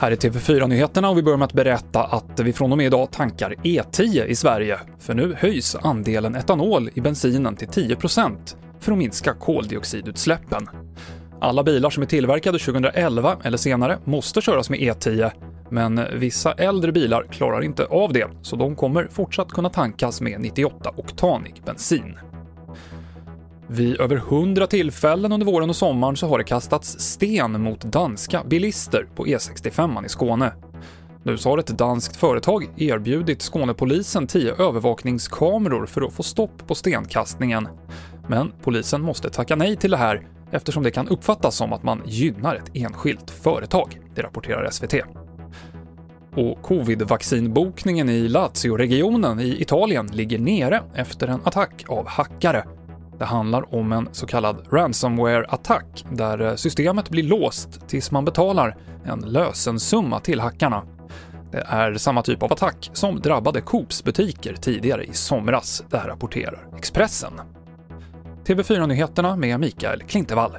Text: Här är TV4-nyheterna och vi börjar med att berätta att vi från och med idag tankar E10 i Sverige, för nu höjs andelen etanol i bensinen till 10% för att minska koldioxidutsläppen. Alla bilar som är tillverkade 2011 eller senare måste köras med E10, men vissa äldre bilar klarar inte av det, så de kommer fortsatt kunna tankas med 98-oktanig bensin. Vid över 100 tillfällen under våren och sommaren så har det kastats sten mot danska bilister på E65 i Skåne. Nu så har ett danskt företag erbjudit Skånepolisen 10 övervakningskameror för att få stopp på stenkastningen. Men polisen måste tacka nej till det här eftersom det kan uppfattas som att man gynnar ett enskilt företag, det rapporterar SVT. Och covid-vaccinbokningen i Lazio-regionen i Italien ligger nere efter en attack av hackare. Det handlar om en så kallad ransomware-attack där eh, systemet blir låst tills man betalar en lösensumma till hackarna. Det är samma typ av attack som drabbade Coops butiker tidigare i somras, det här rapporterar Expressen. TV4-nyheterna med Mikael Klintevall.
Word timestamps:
Här 0.00 0.10
är 0.10 0.16
TV4-nyheterna 0.16 1.08
och 1.08 1.18
vi 1.18 1.22
börjar 1.22 1.38
med 1.38 1.46
att 1.46 1.52
berätta 1.52 2.04
att 2.04 2.40
vi 2.40 2.52
från 2.52 2.72
och 2.72 2.78
med 2.78 2.86
idag 2.86 3.10
tankar 3.10 3.54
E10 3.62 4.24
i 4.24 4.34
Sverige, 4.34 4.78
för 4.98 5.14
nu 5.14 5.34
höjs 5.38 5.76
andelen 5.82 6.34
etanol 6.34 6.90
i 6.94 7.00
bensinen 7.00 7.56
till 7.56 7.68
10% 7.68 8.56
för 8.80 8.92
att 8.92 8.98
minska 8.98 9.34
koldioxidutsläppen. 9.34 10.68
Alla 11.40 11.62
bilar 11.62 11.90
som 11.90 12.02
är 12.02 12.06
tillverkade 12.06 12.58
2011 12.58 13.36
eller 13.42 13.58
senare 13.58 13.98
måste 14.04 14.40
köras 14.40 14.70
med 14.70 14.80
E10, 14.80 15.30
men 15.70 16.00
vissa 16.14 16.52
äldre 16.52 16.92
bilar 16.92 17.26
klarar 17.30 17.64
inte 17.64 17.84
av 17.84 18.12
det, 18.12 18.26
så 18.42 18.56
de 18.56 18.76
kommer 18.76 19.08
fortsatt 19.10 19.48
kunna 19.48 19.70
tankas 19.70 20.20
med 20.20 20.40
98-oktanig 20.40 21.64
bensin. 21.64 22.14
Vid 23.70 24.00
över 24.00 24.16
100 24.16 24.66
tillfällen 24.66 25.32
under 25.32 25.46
våren 25.46 25.70
och 25.70 25.76
sommaren 25.76 26.16
så 26.16 26.26
har 26.28 26.38
det 26.38 26.44
kastats 26.44 27.00
sten 27.00 27.62
mot 27.62 27.80
danska 27.80 28.44
bilister 28.44 29.08
på 29.14 29.26
E65 29.26 30.06
i 30.06 30.08
Skåne. 30.08 30.52
Nu 31.22 31.38
så 31.38 31.50
har 31.50 31.58
ett 31.58 31.78
danskt 31.78 32.16
företag 32.16 32.68
erbjudit 32.76 33.42
Skånepolisen 33.42 34.26
10 34.26 34.54
övervakningskameror 34.54 35.86
för 35.86 36.02
att 36.02 36.12
få 36.12 36.22
stopp 36.22 36.66
på 36.66 36.74
stenkastningen. 36.74 37.68
Men 38.28 38.52
polisen 38.62 39.02
måste 39.02 39.30
tacka 39.30 39.56
nej 39.56 39.76
till 39.76 39.90
det 39.90 39.96
här 39.96 40.26
eftersom 40.50 40.82
det 40.82 40.90
kan 40.90 41.08
uppfattas 41.08 41.56
som 41.56 41.72
att 41.72 41.82
man 41.82 42.02
gynnar 42.06 42.54
ett 42.56 42.70
enskilt 42.74 43.30
företag, 43.30 44.00
det 44.14 44.22
rapporterar 44.22 44.70
SVT. 44.70 44.94
Och 46.34 46.62
covid-vaccinbokningen 46.62 48.08
i 48.08 48.28
Lazio-regionen 48.28 49.40
i 49.40 49.62
Italien 49.62 50.06
ligger 50.06 50.38
nere 50.38 50.82
efter 50.94 51.28
en 51.28 51.40
attack 51.44 51.84
av 51.88 52.06
hackare. 52.06 52.64
Det 53.18 53.24
handlar 53.24 53.74
om 53.74 53.92
en 53.92 54.08
så 54.12 54.26
kallad 54.26 54.66
ransomware-attack 54.70 56.04
där 56.10 56.40
eh, 56.40 56.54
systemet 56.54 57.10
blir 57.10 57.22
låst 57.22 57.88
tills 57.88 58.10
man 58.10 58.24
betalar 58.24 58.76
en 59.04 59.20
lösensumma 59.20 60.20
till 60.20 60.40
hackarna. 60.40 60.82
Det 61.52 61.64
är 61.66 61.94
samma 61.94 62.22
typ 62.22 62.42
av 62.42 62.52
attack 62.52 62.90
som 62.92 63.20
drabbade 63.20 63.60
Coops 63.60 64.04
butiker 64.04 64.54
tidigare 64.54 65.04
i 65.04 65.12
somras, 65.12 65.84
det 65.90 65.98
här 65.98 66.08
rapporterar 66.08 66.66
Expressen. 66.76 67.32
TV4-nyheterna 68.44 69.36
med 69.36 69.60
Mikael 69.60 70.02
Klintevall. 70.02 70.58